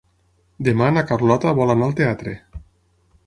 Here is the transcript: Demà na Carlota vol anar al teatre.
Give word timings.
Demà 0.67 0.87
na 0.95 1.03
Carlota 1.11 1.53
vol 1.59 1.73
anar 1.73 1.87
al 1.91 1.95
teatre. 2.01 2.33